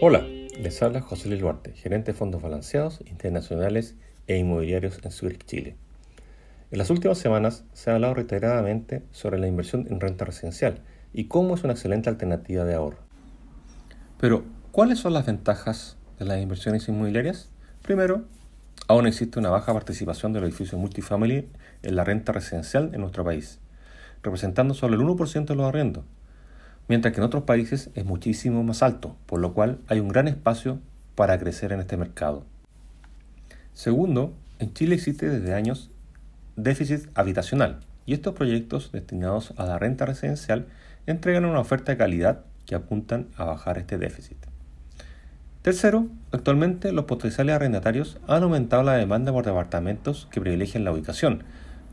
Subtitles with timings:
[0.00, 0.26] Hola,
[0.58, 3.94] les habla José Luis Duarte, gerente de fondos balanceados, internacionales
[4.26, 5.76] e inmobiliarios en Zurich, Chile.
[6.72, 10.82] En las últimas semanas se ha hablado reiteradamente sobre la inversión en renta residencial
[11.12, 12.98] y cómo es una excelente alternativa de ahorro.
[14.18, 17.50] Pero, ¿cuáles son las ventajas de las inversiones inmobiliarias?
[17.82, 18.24] Primero,
[18.88, 21.48] aún existe una baja participación de los edificios multifamily
[21.82, 23.60] en la renta residencial en nuestro país,
[24.24, 26.04] representando solo el 1% de los arriendos,
[26.88, 30.28] mientras que en otros países es muchísimo más alto, por lo cual hay un gran
[30.28, 30.80] espacio
[31.14, 32.44] para crecer en este mercado.
[33.72, 35.90] Segundo, en Chile existe desde años
[36.56, 40.66] déficit habitacional y estos proyectos destinados a la renta residencial
[41.06, 44.38] entregan una oferta de calidad que apuntan a bajar este déficit.
[45.62, 51.42] Tercero, actualmente los potenciales arrendatarios han aumentado la demanda por departamentos que privilegian la ubicación,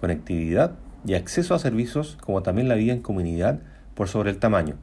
[0.00, 0.72] conectividad
[1.06, 3.60] y acceso a servicios como también la vida en comunidad
[3.94, 4.76] por sobre el tamaño,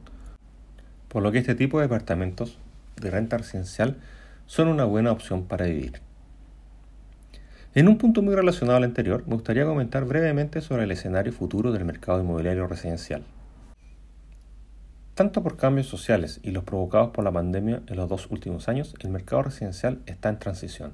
[1.08, 2.58] por lo que este tipo de departamentos
[3.00, 3.96] de renta residencial
[4.46, 6.00] son una buena opción para vivir.
[7.74, 11.72] En un punto muy relacionado al anterior, me gustaría comentar brevemente sobre el escenario futuro
[11.72, 13.24] del mercado inmobiliario residencial.
[15.14, 18.94] Tanto por cambios sociales y los provocados por la pandemia en los dos últimos años,
[19.00, 20.92] el mercado residencial está en transición.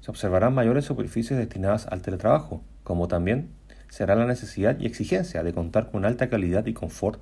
[0.00, 3.50] Se observarán mayores superficies destinadas al teletrabajo, como también
[3.88, 7.20] será la necesidad y exigencia de contar con alta calidad y confort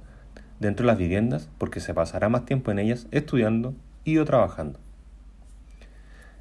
[0.61, 4.78] dentro de las viviendas porque se pasará más tiempo en ellas estudiando y o trabajando.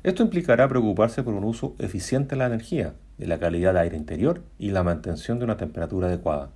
[0.04, 3.98] Esto implicará preocuparse por un uso eficiente de la energía, de la calidad de aire
[3.98, 6.50] interior y la mantención de una temperatura adecuada.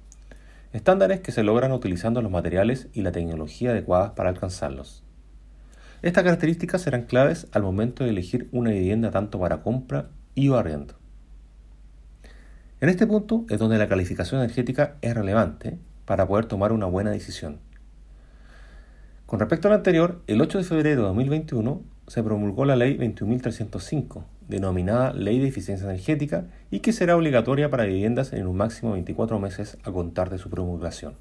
[0.73, 5.03] Estándares que se logran utilizando los materiales y la tecnología adecuadas para alcanzarlos.
[6.01, 10.55] Estas características serán claves al momento de elegir una vivienda tanto para compra y o
[10.55, 10.95] arriendo.
[12.79, 15.77] En este punto es donde la calificación energética es relevante
[16.11, 17.59] para poder tomar una buena decisión.
[19.25, 24.25] Con respecto al anterior, el 8 de febrero de 2021 se promulgó la Ley 21.305,
[24.49, 28.95] denominada Ley de Eficiencia Energética, y que será obligatoria para viviendas en un máximo de
[28.95, 31.13] 24 meses a contar de su promulgación.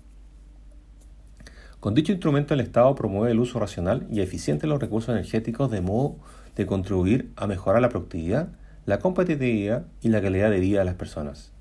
[1.79, 5.71] Con dicho instrumento el Estado promueve el uso racional y eficiente de los recursos energéticos
[5.71, 6.17] de modo
[6.57, 8.49] de contribuir a mejorar la productividad,
[8.87, 11.53] la competitividad y la calidad de vida de las personas,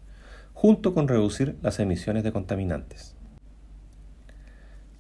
[0.55, 3.18] junto con reducir las emisiones de contaminantes.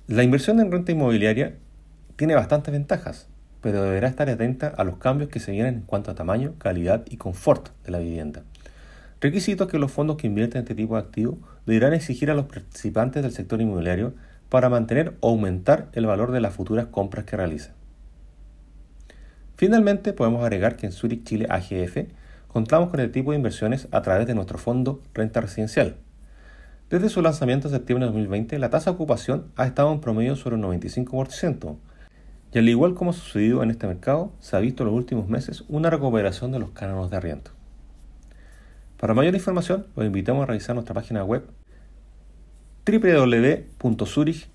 [0.09, 1.53] La inversión en renta inmobiliaria
[2.15, 3.27] tiene bastantes ventajas,
[3.61, 7.03] pero deberá estar atenta a los cambios que se vienen en cuanto a tamaño, calidad
[7.11, 8.41] y confort de la vivienda.
[9.21, 11.37] Requisitos que los fondos que invierten en este tipo de activos
[11.67, 14.15] deberán exigir a los participantes del sector inmobiliario
[14.49, 17.73] para mantener o aumentar el valor de las futuras compras que realicen.
[19.57, 22.09] Finalmente, podemos agregar que en Zurich Chile AGF
[22.47, 25.97] contamos con el tipo de inversiones a través de nuestro fondo Renta Residencial,
[26.89, 30.35] desde su lanzamiento en septiembre de 2020, la tasa de ocupación ha estado en promedio
[30.35, 31.77] sobre un 95%,
[32.51, 35.27] y al igual como ha sucedido en este mercado, se ha visto en los últimos
[35.29, 37.51] meses una recuperación de los cánones de arriendo.
[38.99, 41.43] Para mayor información, los invitamos a revisar nuestra página web
[42.85, 44.49] www.zurich.cl.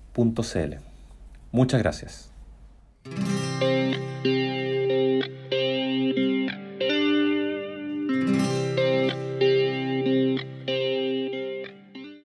[1.51, 2.31] Muchas gracias.